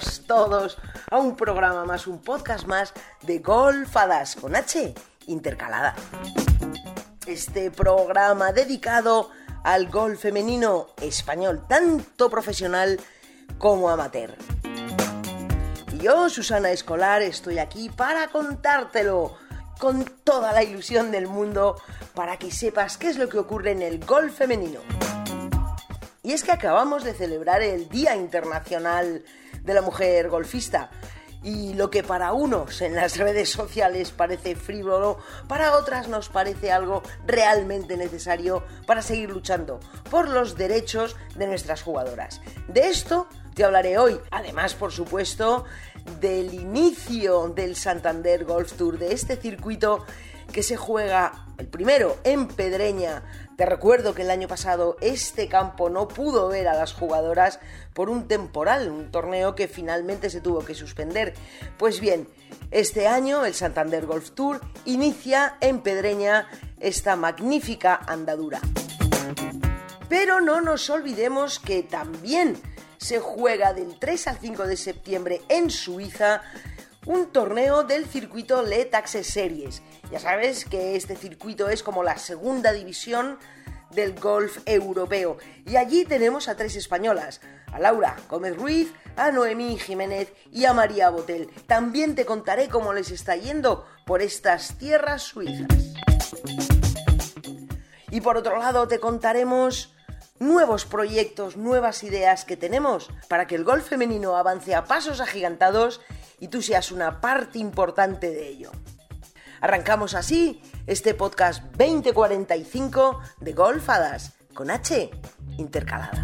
[0.00, 0.78] todos
[1.10, 4.94] a un programa más, un podcast más de Golfadas con H
[5.26, 5.94] intercalada.
[7.26, 9.30] Este programa dedicado
[9.64, 12.98] al golf femenino español, tanto profesional
[13.58, 14.34] como amateur.
[15.92, 19.36] Y yo, Susana Escolar, estoy aquí para contártelo
[19.78, 21.76] con toda la ilusión del mundo
[22.14, 24.80] para que sepas qué es lo que ocurre en el golf femenino.
[26.22, 29.24] Y es que acabamos de celebrar el Día Internacional
[29.62, 30.90] de la Mujer Golfista.
[31.42, 36.70] Y lo que para unos en las redes sociales parece frívolo, para otras nos parece
[36.70, 42.40] algo realmente necesario para seguir luchando por los derechos de nuestras jugadoras.
[42.68, 44.20] De esto te hablaré hoy.
[44.30, 45.64] Además, por supuesto,
[46.20, 50.04] del inicio del Santander Golf Tour, de este circuito
[50.52, 53.22] que se juega el primero en Pedreña.
[53.56, 57.60] Te recuerdo que el año pasado este campo no pudo ver a las jugadoras
[57.92, 61.34] por un temporal, un torneo que finalmente se tuvo que suspender.
[61.78, 62.28] Pues bien,
[62.70, 66.48] este año el Santander Golf Tour inicia en Pedreña
[66.80, 68.60] esta magnífica andadura.
[70.08, 72.60] Pero no nos olvidemos que también
[72.96, 76.42] se juega del 3 al 5 de septiembre en Suiza
[77.06, 79.82] un torneo del circuito Let Access Series.
[80.10, 83.38] Ya sabes que este circuito es como la segunda división
[83.90, 85.36] del golf europeo.
[85.66, 87.40] Y allí tenemos a tres españolas,
[87.72, 91.50] a Laura Gómez Ruiz, a Noemí Jiménez y a María Botel.
[91.66, 95.66] También te contaré cómo les está yendo por estas tierras suizas.
[98.10, 99.94] Y por otro lado te contaremos
[100.38, 106.00] nuevos proyectos, nuevas ideas que tenemos para que el golf femenino avance a pasos agigantados
[106.42, 108.72] y tú seas una parte importante de ello.
[109.60, 115.08] Arrancamos así este podcast 2045 de Golfadas con H
[115.56, 116.20] intercalada.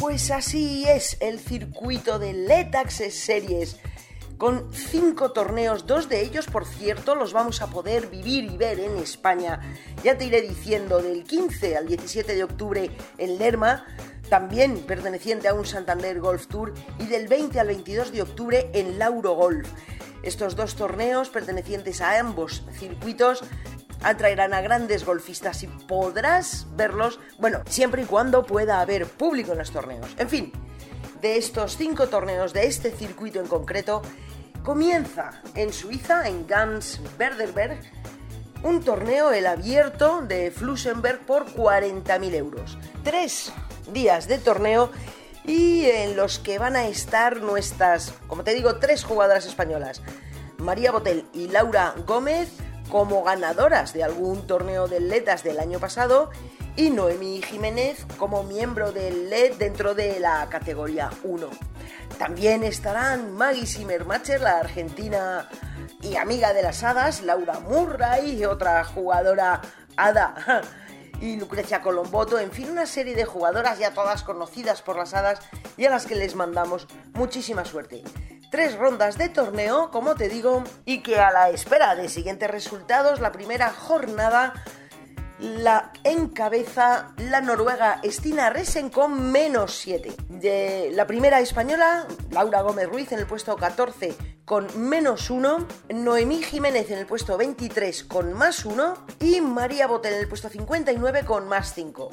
[0.00, 3.76] Pues así es el circuito de Letax Series
[4.38, 8.80] con cinco torneos, dos de ellos, por cierto, los vamos a poder vivir y ver
[8.80, 9.60] en España.
[10.02, 13.86] Ya te iré diciendo, del 15 al 17 de octubre en Lerma,
[14.32, 18.98] también perteneciente a un Santander Golf Tour, y del 20 al 22 de octubre en
[18.98, 19.68] Lauro Golf.
[20.22, 23.44] Estos dos torneos, pertenecientes a ambos circuitos,
[24.02, 29.58] atraerán a grandes golfistas y podrás verlos, bueno, siempre y cuando pueda haber público en
[29.58, 30.08] los torneos.
[30.16, 30.50] En fin,
[31.20, 34.00] de estos cinco torneos de este circuito en concreto,
[34.62, 37.82] comienza en Suiza, en Gans Berderberg,
[38.62, 42.78] un torneo, el abierto de Flusenberg, por 40.000 euros.
[43.04, 43.52] Tres
[43.92, 44.90] días de torneo
[45.44, 50.02] y en los que van a estar nuestras, como te digo, tres jugadoras españolas,
[50.58, 52.48] María Botel y Laura Gómez,
[52.88, 56.30] como ganadoras de algún torneo de letas del año pasado
[56.76, 61.48] y Noemí Jiménez como miembro del LED dentro de la categoría 1.
[62.18, 65.48] También estarán Maggie Zimmermacher, la argentina
[66.02, 69.60] y amiga de las hadas, Laura Murray, otra jugadora
[69.96, 70.62] hada,
[71.22, 75.38] y Lucrecia Colomboto, en fin, una serie de jugadoras ya todas conocidas por las hadas
[75.76, 78.02] y a las que les mandamos muchísima suerte.
[78.50, 83.20] Tres rondas de torneo, como te digo, y que a la espera de siguientes resultados,
[83.20, 84.52] la primera jornada
[85.42, 90.14] la encabeza la noruega Stina Resen con menos 7.
[90.28, 94.14] De la primera española, Laura Gómez Ruiz en el puesto 14
[94.44, 100.14] con menos 1, Noemí Jiménez en el puesto 23 con más 1 y María Botel
[100.14, 102.10] en el puesto 59 con más 5.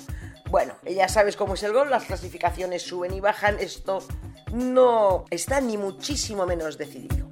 [0.49, 3.99] Bueno, ya sabes cómo es el gol, las clasificaciones suben y bajan, esto
[4.51, 7.28] no está ni muchísimo menos decidido.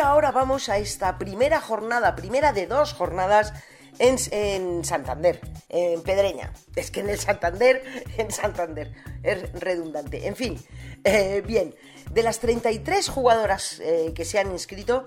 [0.00, 3.52] Ahora vamos a esta primera jornada, primera de dos jornadas
[3.98, 6.52] en, Santander, en Pedreña.
[6.74, 7.82] Es que en el Santander,
[8.16, 8.92] en Santander,
[9.22, 10.26] es redundante.
[10.26, 10.58] En fin,
[11.04, 11.74] eh, bien,
[12.10, 15.04] de las 33 jugadoras eh, que se han inscrito,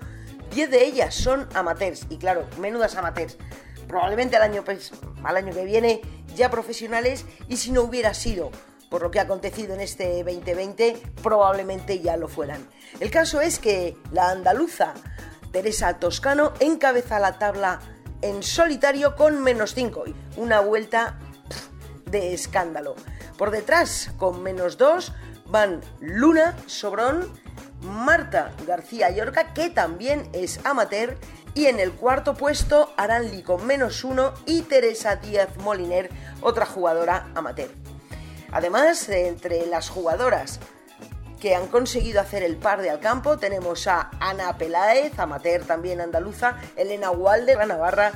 [0.54, 2.06] 10 de ellas son amateurs.
[2.10, 3.36] Y claro, menudas amateurs.
[3.88, 4.92] Probablemente al año, pues,
[5.24, 6.00] al año que viene
[6.34, 8.50] ya profesionales y si no hubiera sido
[8.94, 12.64] por lo que ha acontecido en este 2020, probablemente ya lo fueran.
[13.00, 14.94] El caso es que la andaluza
[15.50, 17.80] Teresa Toscano encabeza la tabla
[18.22, 20.04] en solitario con menos 5,
[20.36, 21.18] una vuelta
[22.08, 22.94] de escándalo.
[23.36, 25.12] Por detrás, con menos 2,
[25.46, 27.28] van Luna Sobrón,
[27.80, 31.18] Marta García Yorca, que también es amateur,
[31.54, 36.10] y en el cuarto puesto Aranli con menos 1 y Teresa Díaz Moliner,
[36.42, 37.83] otra jugadora amateur.
[38.54, 40.60] Además, entre las jugadoras
[41.40, 43.36] que han conseguido hacer el par de al campo.
[43.36, 48.12] Tenemos a Ana Peláez, amateur también andaluza, Elena Walde, la Navarra,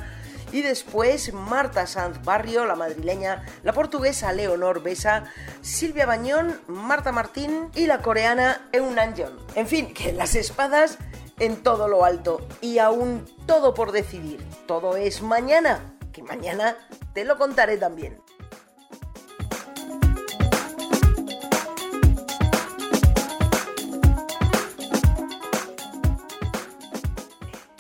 [0.53, 5.25] y después Marta Sanz Barrio, la madrileña, la portuguesa Leonor Besa,
[5.61, 9.37] Silvia Bañón, Marta Martín y la coreana Eunan Jeon.
[9.57, 10.97] En fin, que las espadas
[11.39, 14.43] en todo lo alto y aún todo por decidir.
[14.67, 16.77] Todo es mañana, que mañana
[17.13, 18.23] te lo contaré también.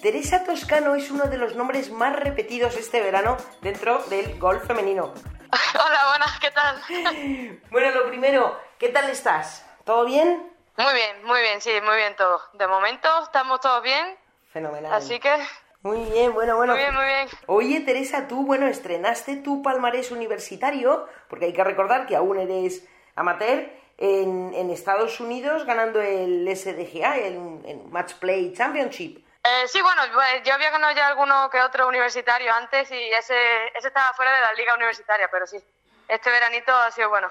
[0.09, 5.13] Teresa Toscano es uno de los nombres más repetidos este verano dentro del golf femenino.
[5.75, 7.61] Hola, buenas, ¿qué tal?
[7.71, 9.67] Bueno, lo primero, ¿qué tal estás?
[9.85, 10.51] ¿Todo bien?
[10.79, 12.41] Muy bien, muy bien, sí, muy bien todo.
[12.55, 14.17] De momento estamos todos bien.
[14.51, 14.95] Fenomenal.
[14.95, 15.31] Así que...
[15.83, 16.73] Muy bien, bueno, bueno.
[16.73, 17.29] Muy bien, muy bien.
[17.45, 22.89] Oye, Teresa, tú, bueno, estrenaste tu palmarés universitario, porque hay que recordar que aún eres
[23.15, 29.28] amateur, en, Estados Unidos ganando el SDGA, el, el Match Play Championship.
[29.45, 33.69] Eh, sí, bueno, pues, yo había ganado ya alguno que otro universitario antes y ese,
[33.75, 35.59] ese estaba fuera de la liga universitaria, pero sí,
[36.09, 37.31] este veranito ha sido bueno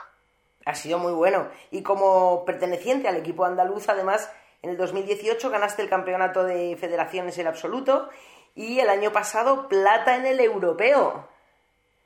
[0.67, 1.49] ha sido muy bueno.
[1.71, 4.29] Y como perteneciente al equipo andaluz, además,
[4.61, 8.09] en el 2018 ganaste el campeonato de federaciones en absoluto
[8.53, 11.29] y el año pasado plata en el europeo.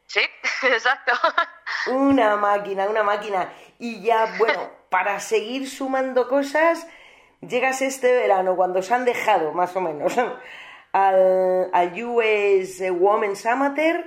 [0.05, 0.21] Sí,
[0.63, 1.11] exacto.
[1.87, 3.51] Una máquina, una máquina.
[3.79, 6.85] Y ya, bueno, para seguir sumando cosas,
[7.41, 10.13] llegas este verano, cuando se han dejado, más o menos,
[10.93, 14.05] al, al US Women's Amateur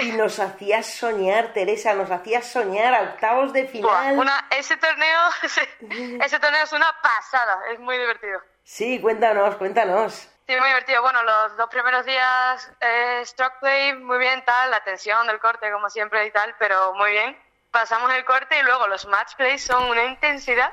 [0.00, 4.18] y nos hacías soñar, Teresa, nos hacías soñar a octavos de final.
[4.18, 5.20] una, ese torneo,
[6.22, 8.40] ese torneo es una pasada, es muy divertido.
[8.62, 10.30] Sí, cuéntanos, cuéntanos.
[10.46, 11.02] Sí, muy divertido.
[11.02, 15.70] Bueno, los dos primeros días eh, stroke play, muy bien, tal, la tensión del corte,
[15.70, 17.38] como siempre y tal, pero muy bien.
[17.74, 20.72] Pasamos el corte y luego los match plays son una intensidad,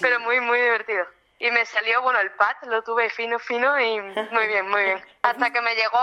[0.00, 1.06] pero muy, muy divertido
[1.42, 5.04] y me salió, bueno, el pad lo tuve fino, fino y muy bien, muy bien.
[5.22, 5.98] Hasta que me llegó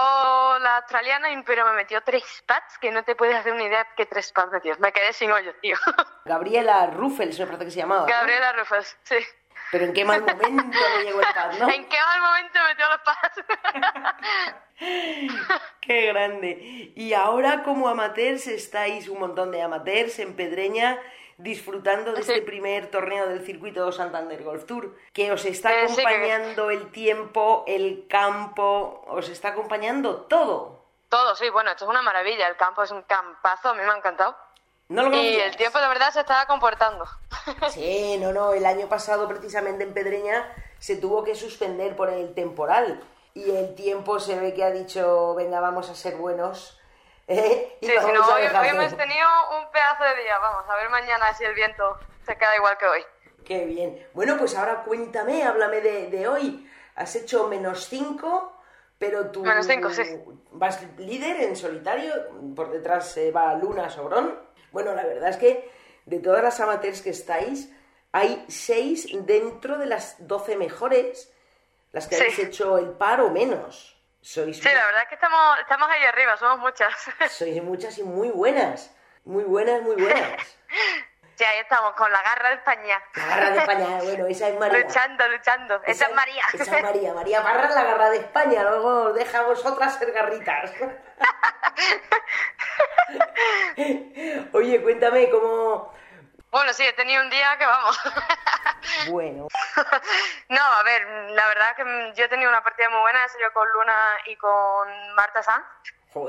[0.60, 4.06] la australiana, pero me metió tres pads que no te puedes hacer una idea que
[4.06, 4.76] tres pads metió.
[4.80, 5.78] Me quedé sin hoyo, tío.
[6.26, 8.06] Gabriela Ruffels, me parece que se llamaba.
[8.06, 9.16] Gabriela Ruffels, sí.
[9.72, 11.70] Pero en qué mal momento me llegó el pad, ¿no?
[11.74, 13.44] ¿En qué mal momento metió los pads?
[15.82, 16.94] ¡Qué grande!
[16.96, 21.00] Y ahora como amateurs estáis un montón de amateurs en Pedreña
[21.38, 26.70] disfrutando de este primer torneo del circuito Santander Golf Tour, que os está eh, acompañando
[26.70, 30.84] el tiempo, el campo, os está acompañando todo.
[31.08, 33.90] Todo, sí, bueno, esto es una maravilla, el campo es un campazo, a mí me
[33.90, 34.38] ha encantado.
[34.90, 37.06] Y el tiempo de verdad se estaba comportando.
[37.72, 42.34] Sí, no, no, el año pasado precisamente en Pedreña se tuvo que suspender por el
[42.36, 43.02] temporal
[43.34, 46.80] y el tiempo se ve que ha dicho, venga, vamos a ser buenos
[47.30, 50.40] sí, si no, hoy, hemos tenido un pedazo de día.
[50.40, 53.06] Vamos a ver mañana si el viento se queda igual que hoy.
[53.46, 54.08] Qué bien.
[54.14, 56.68] Bueno, pues ahora cuéntame, háblame de, hoy.
[56.96, 58.54] Has hecho menos 5,
[58.98, 60.04] pero tú menos cinco, sí.
[60.52, 62.14] vas líder en solitario,
[62.56, 64.49] por detrás se va Luna Sobrón.
[64.72, 65.72] Bueno, la verdad es que
[66.06, 67.72] de todas las amateurs que estáis,
[68.12, 71.32] hay 6 dentro de las 12 mejores,
[71.92, 75.90] las que habéis hecho el par o menos sí, la verdad es que estamos, estamos
[75.90, 76.94] ahí arriba, somos muchas.
[77.30, 78.94] Sois muchas y muy buenas.
[79.26, 80.58] Muy buenas, muy buenas.
[81.36, 83.02] Sí, ahí estamos, con la garra de España.
[83.16, 84.80] La garra de España, bueno, esa es María.
[84.80, 85.82] Luchando, luchando.
[85.86, 86.44] Esa, es María.
[86.52, 87.14] Esa es María.
[87.14, 90.70] María Barra la garra de España, luego deja a vosotras ser garritas.
[94.54, 95.94] Oye, cuéntame cómo...
[96.52, 98.00] Bueno, sí, he tenido un día que vamos.
[99.10, 99.48] Bueno.
[100.50, 103.52] no, a ver, la verdad que yo he tenido una partida muy buena, he salido
[103.54, 105.66] con Luna y con Marta Sanz.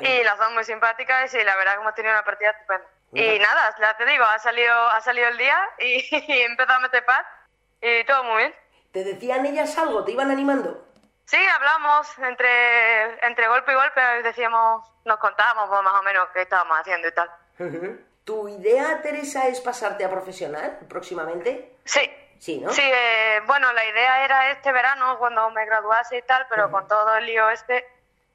[0.02, 2.87] Y las dos muy simpáticas y la verdad que hemos tenido una partida estupenda.
[3.12, 6.82] Y nada, ya te digo, ha salido, ha salido el día y, he empezado a
[6.82, 7.25] meter paz
[7.80, 8.54] y todo muy bien.
[8.92, 10.04] ¿Te decían ellas algo?
[10.04, 10.87] ¿Te iban animando?
[11.30, 16.76] Sí, hablamos entre, entre golpe y golpe, decíamos, nos contábamos más o menos qué estábamos
[16.76, 17.30] haciendo y tal.
[18.25, 21.76] ¿Tu idea, Teresa, es pasarte a profesional próximamente?
[21.84, 22.10] Sí,
[22.40, 22.72] Sí, ¿no?
[22.72, 26.88] Sí, eh, bueno, la idea era este verano cuando me graduase y tal, pero con
[26.88, 27.87] todo el lío este,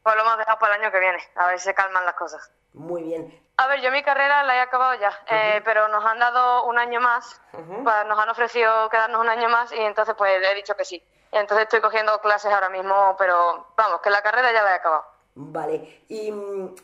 [0.04, 2.14] pues lo hemos dejado para el año que viene, a ver si se calman las
[2.14, 2.50] cosas.
[2.74, 3.42] Muy bien.
[3.58, 6.78] A ver, yo mi carrera la he acabado ya, eh, pero nos han dado un
[6.78, 10.56] año más, pues nos han ofrecido quedarnos un año más y entonces pues le he
[10.56, 11.04] dicho que sí.
[11.40, 15.06] Entonces estoy cogiendo clases ahora mismo, pero vamos, que la carrera ya la he acabado.
[15.36, 16.76] Vale, ¿y mm,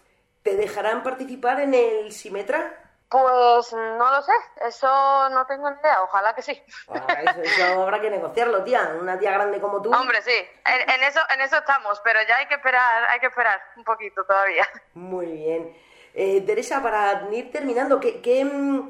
[0.44, 2.78] te dejarán participar en el Simetra?
[3.08, 4.32] Pues no lo sé,
[4.66, 6.64] eso no tengo ni idea, ojalá que sí.
[6.90, 9.94] Ah, eso, habrá que negociarlo, tía, una tía grande como tú.
[9.94, 10.32] Hombre, sí,
[10.66, 14.24] en, eso, en eso estamos, pero ya hay que esperar, hay que esperar un poquito
[14.24, 14.66] todavía.
[14.94, 15.78] Muy bien.
[16.14, 18.90] Eh, Teresa, para ir terminando, ¿qué, qué, mm,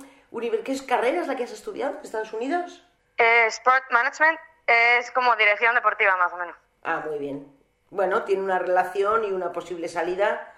[0.64, 2.84] qué carrera es la que has estudiado en Estados Unidos?
[3.18, 6.56] Eh, Sport Management es como dirección deportiva, más o menos.
[6.84, 7.48] Ah, muy bien.
[7.90, 10.54] Bueno, tiene una relación y una posible salida,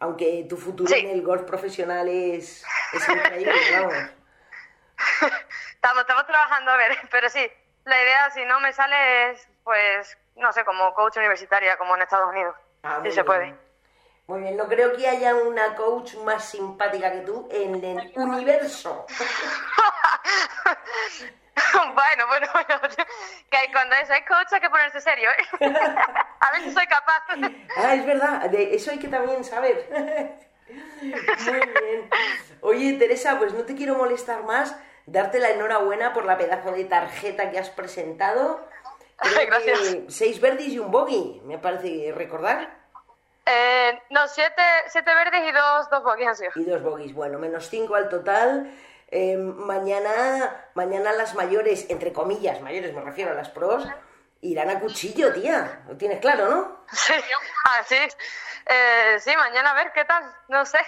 [0.00, 1.00] aunque tu futuro Sí.
[1.00, 3.94] en el golf profesional es, es increíble, vamos.
[5.74, 7.50] Estamos, estamos trabajando a ver, pero sí,
[7.84, 12.02] la idea, si no me sale, es, pues, no sé, como coach universitaria, como en
[12.02, 12.54] Estados Unidos.
[12.82, 13.26] Ah, muy sí se bien.
[13.26, 13.64] puede.
[14.26, 19.04] Muy bien, no creo que haya una coach más simpática que tú en el universo.
[21.94, 22.80] bueno, bueno, bueno.
[23.50, 25.44] Que cuando es hay coach hay que ponerse serio, ¿eh?
[26.40, 27.22] A ver si soy capaz.
[27.76, 29.88] Ah, es verdad, de eso hay que también saber.
[31.00, 32.10] Muy bien.
[32.60, 36.84] Oye, Teresa, pues no te quiero molestar más, darte la enhorabuena por la pedazo de
[36.84, 38.66] tarjeta que has presentado.
[39.22, 39.78] Que Gracias.
[40.08, 42.68] seis verdes y un bogey, me parece recordar.
[43.46, 46.50] Eh, no, siete, siete verdes y dos, dos bogies han sido.
[46.56, 48.70] Y dos bogies, bueno, menos cinco al total.
[49.08, 53.86] Eh, mañana, mañana las mayores, entre comillas, mayores me refiero a las pros,
[54.40, 55.82] irán a cuchillo, tía.
[55.88, 56.84] Lo tienes claro, ¿no?
[56.92, 57.14] Sí,
[57.80, 57.96] así.
[58.66, 60.78] Eh, sí, mañana a ver qué tal, no sé.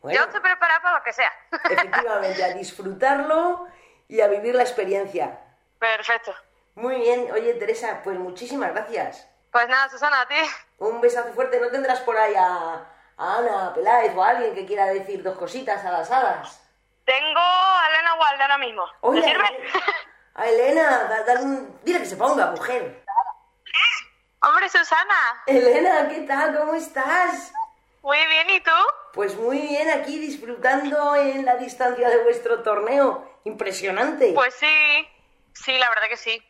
[0.00, 0.18] Bueno.
[0.18, 1.32] Yo estoy preparada para lo que sea.
[1.70, 3.66] Efectivamente, a disfrutarlo
[4.08, 5.40] y a vivir la experiencia.
[5.78, 6.34] Perfecto.
[6.74, 9.28] Muy bien, oye Teresa, pues muchísimas gracias.
[9.50, 10.34] Pues nada, Susana, a ti.
[10.78, 12.84] Un besazo fuerte, ¿no tendrás por ahí a,
[13.16, 16.63] a Ana Peláez o a alguien que quiera decir dos cositas a las hadas?
[17.04, 18.86] Tengo a Elena Walde ahora mismo.
[19.12, 19.70] ¿Te sirve?
[20.34, 23.04] a Elena, da- un- dile que se ponga, mujer.
[24.42, 25.42] Hombre, Susana.
[25.46, 26.56] Elena, ¿qué tal?
[26.58, 27.52] ¿Cómo estás?
[28.02, 28.70] Muy bien, ¿y tú?
[29.14, 33.38] Pues muy bien, aquí disfrutando en la distancia de vuestro torneo.
[33.44, 34.32] Impresionante.
[34.34, 35.08] Pues sí,
[35.54, 36.42] sí, la verdad que sí.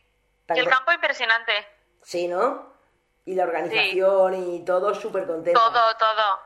[0.53, 1.65] Y el campo impresionante.
[2.01, 2.73] Sí, ¿no?
[3.25, 5.59] Y la organización y todo súper contenta.
[5.59, 6.39] Todo, todo.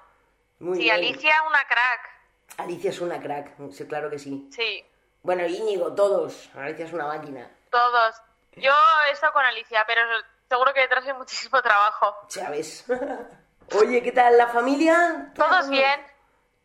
[0.59, 0.95] Muy Sí, bien.
[0.95, 2.18] Alicia, una crack.
[2.59, 4.47] Alicia es una crack, sí, claro que sí.
[4.51, 4.83] Sí,
[5.23, 6.49] Bueno, Íñigo, todos.
[6.55, 7.49] Alicia es una máquina.
[7.69, 8.15] todos.
[8.55, 8.73] Yo
[9.07, 10.01] he estado con Alicia, pero
[10.49, 12.15] seguro que detrás hay muchísimo trabajo.
[12.27, 12.85] ¿Sabes?
[13.79, 15.31] Oye, ¿qué tal la familia?
[15.35, 16.01] ¿Todo- Todos bien,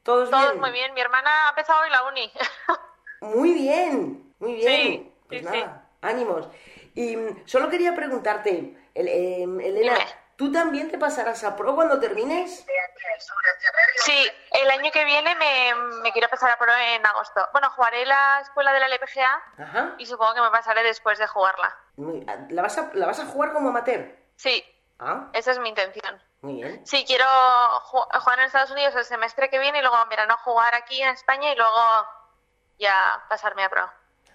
[0.02, 0.60] ¿Todos, todos bien?
[0.60, 0.94] muy bien.
[0.94, 2.32] Mi hermana ha empezado hoy la uni.
[3.20, 4.68] Muy bien, muy bien.
[4.70, 6.46] Sí, pues sí, nada, ánimos.
[6.94, 10.06] Y mm, solo quería preguntarte, em, Elena, Dime.
[10.36, 12.66] ¿Tú también te pasarás a pro cuando termines?
[13.98, 17.48] Sí, el año que viene me, me quiero pasar a pro en agosto.
[17.52, 19.94] Bueno, jugaré la escuela de la LPGA Ajá.
[19.98, 21.76] y supongo que me pasaré después de jugarla.
[21.96, 24.16] Muy- ¿La, vas a, ¿La vas a jugar como amateur?
[24.36, 24.64] Sí,
[25.00, 26.22] Ah, esa es mi intención.
[26.40, 26.86] muy bien.
[26.86, 30.36] Sí, quiero ju- jugar en Estados Unidos el semestre que viene y luego en verano
[30.44, 31.80] jugar aquí en España y luego
[32.78, 33.90] ya pasarme a pro.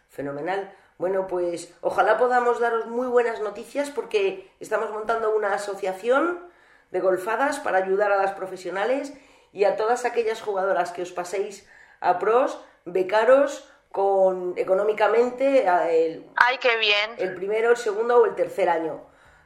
[0.10, 0.76] Fenomenal.
[1.00, 6.46] Bueno, pues ojalá podamos daros muy buenas noticias porque estamos montando una asociación
[6.92, 9.14] de golfadas para ayudar a las profesionales
[9.54, 11.66] y a todas aquellas jugadoras que os paséis
[12.02, 17.12] a pros, becaros con económicamente el, Ay, qué bien.
[17.18, 19.02] el primero, el segundo o el tercer año.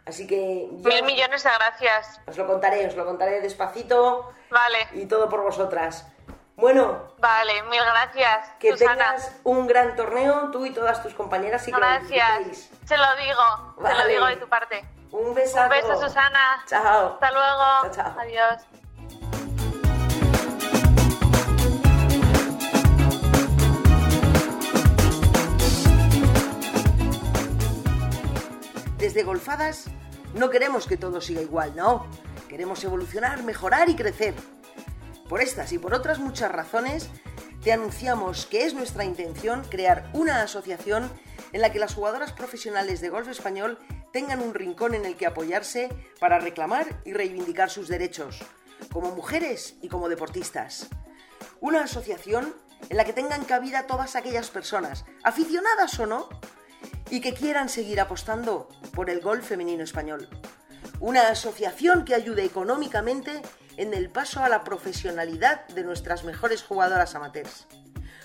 [0.07, 2.19] Así que ya Mil millones de gracias.
[2.25, 6.07] os lo contaré, os lo contaré despacito Vale, y todo por vosotras.
[6.55, 8.49] Bueno, vale, mil gracias.
[8.59, 8.91] que Susana.
[9.15, 12.69] tengas un gran torneo, tú y todas tus compañeras y Gracias.
[12.85, 13.99] Se lo digo, se Vale.
[14.03, 14.85] lo digo de tu parte.
[15.11, 15.63] Un besazo.
[15.63, 16.63] Un beso, Susana.
[16.67, 17.13] Chao.
[17.13, 17.63] Hasta luego.
[17.83, 18.19] Chao, chao.
[18.19, 18.61] Adiós.
[28.97, 29.85] Desde Golfadas
[30.35, 32.05] no queremos que todo siga igual, no.
[32.47, 34.33] Queremos evolucionar, mejorar y crecer.
[35.33, 37.09] Por estas y por otras muchas razones,
[37.63, 41.11] te anunciamos que es nuestra intención crear una asociación
[41.53, 43.79] en la que las jugadoras profesionales de golf español
[44.11, 48.41] tengan un rincón en el que apoyarse para reclamar y reivindicar sus derechos,
[48.91, 50.87] como mujeres y como deportistas.
[51.61, 52.53] Una asociación
[52.91, 56.29] en la que tengan cabida todas aquellas personas, aficionadas o no,
[57.09, 60.29] y que quieran seguir apostando por el golf femenino español.
[60.99, 63.41] Una asociación que ayude económicamente
[63.77, 67.67] en el paso a la profesionalidad de nuestras mejores jugadoras amateurs.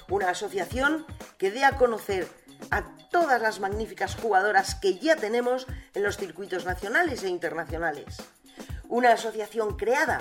[0.08, 2.28] Una asociación que dé a conocer
[2.70, 8.16] a todas las magníficas jugadoras que ya tenemos en los circuitos nacionales e internacionales.
[8.88, 10.20] Una asociación creada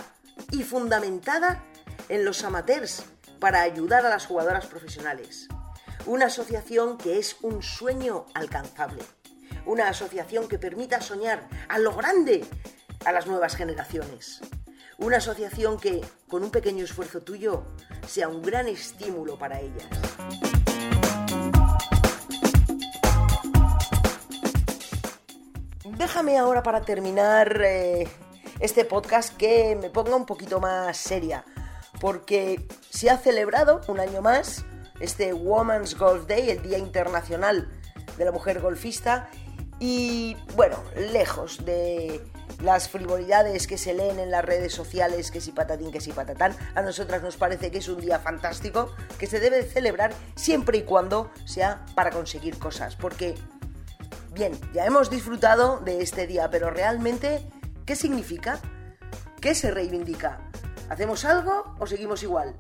[0.52, 1.64] y fundamentada
[2.10, 3.04] en los amateurs
[3.40, 5.48] para ayudar a las jugadoras profesionales.
[6.06, 9.04] Una asociación que es un sueño alcanzable.
[9.66, 12.46] Una asociación que permita soñar a lo grande
[13.06, 14.42] a las nuevas generaciones.
[15.00, 17.64] Una asociación que, con un pequeño esfuerzo tuyo,
[18.08, 19.86] sea un gran estímulo para ellas.
[25.86, 28.08] Déjame ahora para terminar eh,
[28.60, 31.46] este podcast que me ponga un poquito más seria,
[32.02, 34.66] porque se ha celebrado un año más
[35.00, 37.70] este Women's Golf Day, el Día Internacional
[38.18, 39.30] de la mujer golfista
[39.80, 42.20] y bueno, lejos de
[42.62, 46.56] las frivolidades que se leen en las redes sociales, que si patatín, que si patatán,
[46.76, 50.84] a nosotras nos parece que es un día fantástico que se debe celebrar siempre y
[50.84, 53.36] cuando sea para conseguir cosas, porque
[54.32, 57.42] bien, ya hemos disfrutado de este día, pero realmente,
[57.86, 58.60] ¿qué significa?
[59.42, 60.40] ¿Qué se reivindica?
[60.90, 62.56] ¿Hacemos algo o seguimos igual?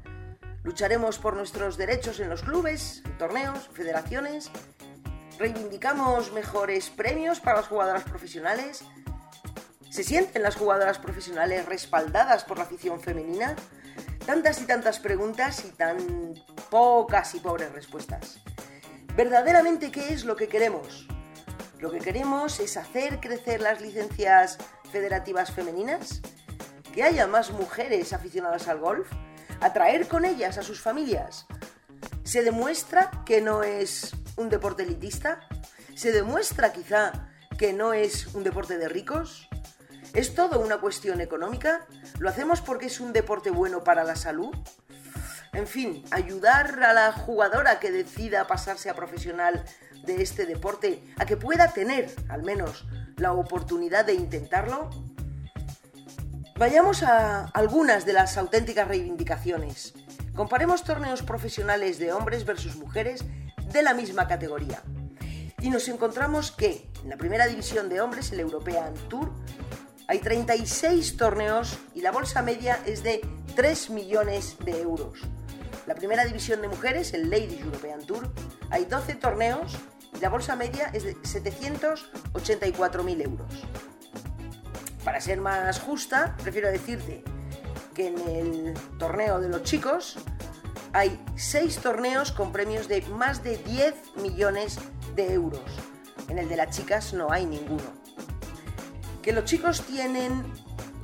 [0.63, 4.51] Lucharemos por nuestros derechos en los clubes, torneos, federaciones.
[5.39, 8.83] Reivindicamos mejores premios para las jugadoras profesionales.
[9.89, 13.55] ¿Se sienten las jugadoras profesionales respaldadas por la afición femenina?
[14.25, 16.33] Tantas y tantas preguntas y tan
[16.69, 18.39] pocas y pobres respuestas.
[19.15, 21.07] ¿Verdaderamente qué es lo que queremos?
[21.79, 24.57] Lo que queremos es hacer crecer las licencias
[24.91, 26.21] federativas femeninas,
[26.93, 29.07] que haya más mujeres aficionadas al golf,
[29.61, 31.45] atraer con ellas a sus familias.
[32.23, 35.39] Se demuestra que no es un deporte elitista.
[35.95, 39.46] Se demuestra quizá que no es un deporte de ricos.
[40.13, 41.85] ¿Es todo una cuestión económica?
[42.19, 44.55] ¿Lo hacemos porque es un deporte bueno para la salud?
[45.53, 49.63] En fin, ayudar a la jugadora que decida pasarse a profesional
[50.03, 52.85] de este deporte a que pueda tener al menos
[53.17, 54.89] la oportunidad de intentarlo
[56.57, 59.93] Vayamos a algunas de las auténticas reivindicaciones.
[60.35, 63.23] Comparemos torneos profesionales de hombres versus mujeres
[63.71, 64.81] de la misma categoría.
[65.61, 69.31] Y nos encontramos que en la primera división de hombres, el European Tour,
[70.17, 73.21] hay 36 torneos y la bolsa media es de
[73.55, 75.19] 3 millones de euros.
[75.85, 78.33] La primera división de mujeres, el Ladies European Tour,
[78.71, 79.77] hay 12 torneos
[80.17, 83.47] y la bolsa media es de 784.000 euros.
[85.03, 87.23] Para ser más justa, prefiero decirte
[87.93, 90.17] que en el torneo de los chicos
[90.93, 94.79] hay seis torneos con premios de más de 10 millones
[95.15, 95.61] de euros.
[96.27, 98.06] En el de las chicas no hay ninguno.
[99.21, 100.45] Que los chicos tienen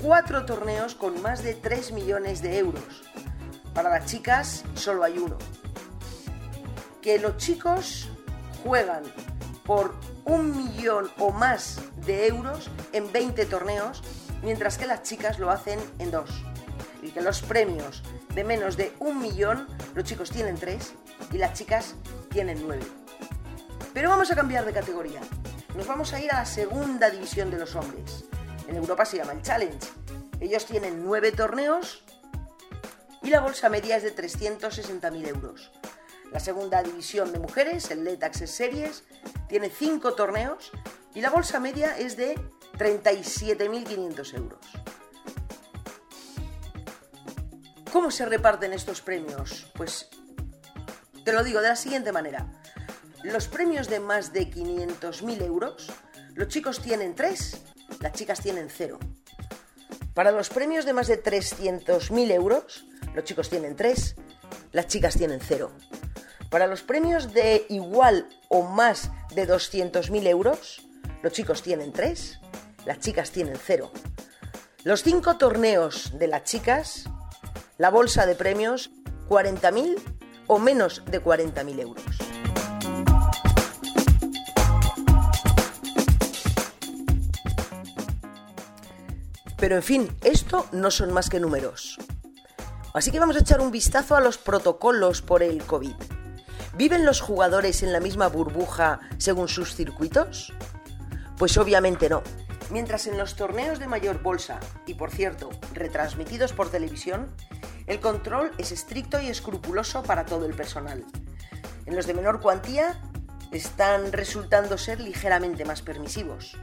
[0.01, 3.03] cuatro torneos con más de 3 millones de euros.
[3.73, 5.37] Para las chicas solo hay uno.
[7.01, 8.09] Que los chicos
[8.63, 9.03] juegan
[9.65, 9.95] por
[10.25, 14.01] un millón o más de euros en 20 torneos,
[14.41, 16.29] mientras que las chicas lo hacen en dos.
[17.01, 20.93] Y que los premios de menos de un millón, los chicos tienen tres
[21.31, 21.95] y las chicas
[22.29, 22.85] tienen nueve.
[23.93, 25.21] Pero vamos a cambiar de categoría.
[25.75, 28.25] Nos vamos a ir a la segunda división de los hombres.
[28.67, 29.87] En Europa se llama el Challenge.
[30.39, 32.03] Ellos tienen nueve torneos
[33.23, 35.71] y la bolsa media es de 360.000 euros.
[36.31, 39.03] La segunda división de mujeres, el Let Access Series,
[39.47, 40.71] tiene 5 torneos
[41.15, 42.35] y la bolsa media es de
[42.77, 44.59] 37.500 euros.
[47.91, 49.71] ¿Cómo se reparten estos premios?
[49.75, 50.09] Pues
[51.23, 52.47] te lo digo de la siguiente manera.
[53.23, 55.87] Los premios de más de 500.000 euros,
[56.35, 57.57] los chicos tienen 3,
[58.01, 58.99] las chicas tienen 0.
[60.13, 64.15] Para los premios de más de 300.000 euros, los chicos tienen 3,
[64.73, 65.71] las chicas tienen 0.
[66.49, 70.85] Para los premios de igual o más de 200.000 euros,
[71.21, 72.39] los chicos tienen 3,
[72.85, 73.89] las chicas tienen 0.
[74.83, 77.05] Los 5 torneos de las chicas,
[77.77, 78.91] la bolsa de premios
[79.29, 79.95] 40.000
[80.47, 82.22] o menos de 40.000 euros.
[89.63, 91.97] Pero en fin, esto no son más que números.
[92.93, 95.95] Así que vamos a echar un vistazo a los protocolos por el COVID.
[96.73, 100.51] ¿Viven los jugadores en la misma burbuja según sus circuitos?
[101.37, 102.23] Pues obviamente no.
[102.71, 107.33] Mientras en los torneos de mayor bolsa, y por cierto, retransmitidos por televisión,
[107.87, 111.05] el control es estricto y escrupuloso para todo el personal.
[111.85, 113.01] En los de menor cuantía
[113.53, 116.57] están resultando ser ligeramente más permisivos,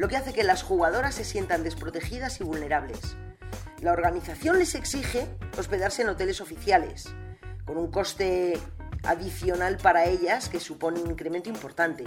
[0.00, 3.18] lo que hace que las jugadoras se sientan desprotegidas y vulnerables.
[3.82, 5.26] La organización les exige
[5.58, 7.10] hospedarse en hoteles oficiales,
[7.66, 8.58] con un coste
[9.02, 12.04] adicional para ellas que supone un incremento importante.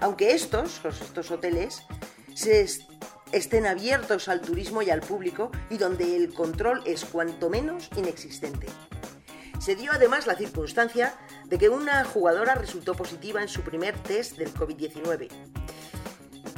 [0.00, 1.84] Aunque estos, estos hoteles,
[2.34, 2.66] se
[3.30, 8.66] estén abiertos al turismo y al público y donde el control es cuanto menos inexistente.
[9.60, 14.36] Se dio además la circunstancia de que una jugadora resultó positiva en su primer test
[14.36, 15.28] del COVID-19.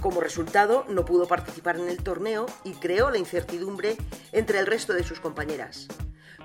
[0.01, 3.97] Como resultado, no pudo participar en el torneo y creó la incertidumbre
[4.33, 5.89] entre el resto de sus compañeras.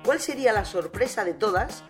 [0.04, 1.84] ¿Cuál sería la sorpresa de todas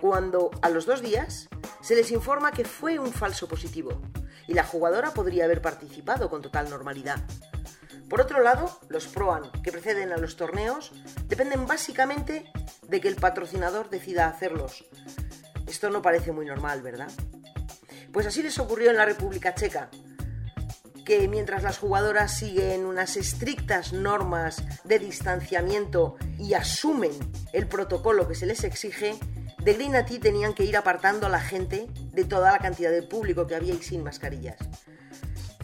[0.00, 1.48] cuando a los dos días
[1.80, 4.02] se les informa que fue un falso positivo
[4.48, 7.20] y la jugadora podría haber participado con total normalidad.
[8.08, 10.92] Por otro lado, los ProAn que preceden a los torneos
[11.28, 12.50] dependen básicamente
[12.88, 14.84] de que el patrocinador decida hacerlos.
[15.66, 17.10] Esto no parece muy normal, ¿verdad?
[18.12, 19.88] Pues así les ocurrió en la República Checa,
[21.04, 27.12] que mientras las jugadoras siguen unas estrictas normas de distanciamiento y asumen
[27.52, 29.18] el protocolo que se les exige,
[29.62, 33.46] de Green tenían que ir apartando a la gente de toda la cantidad de público
[33.46, 34.58] que había y sin mascarillas.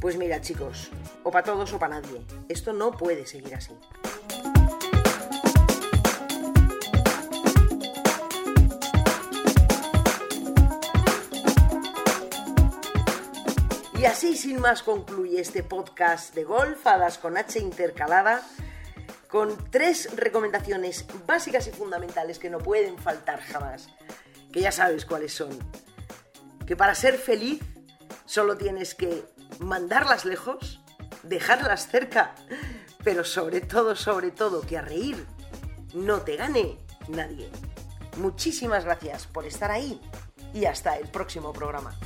[0.01, 0.91] Pues mira chicos,
[1.25, 3.73] o para todos o para nadie, esto no puede seguir así.
[13.99, 18.47] Y así sin más concluye este podcast de golf, Hadas con H intercalada,
[19.29, 23.89] con tres recomendaciones básicas y fundamentales que no pueden faltar jamás,
[24.53, 25.51] que ya sabes cuáles son.
[26.65, 27.61] Que para ser feliz
[28.25, 29.25] solo tienes que
[29.59, 30.81] mandarlas lejos,
[31.25, 32.37] dejarlas cerca,
[33.03, 35.27] pero sobre todo, sobre todo, que a reír
[35.93, 37.51] no te gane nadie.
[38.17, 40.01] Muchísimas gracias por estar ahí
[40.55, 41.99] y hasta el próximo programa.